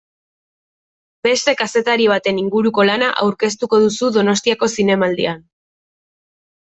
[1.27, 5.45] Beste kazetari baten inguruko lana aurkeztuko duzu Donostiako Zinemaldian.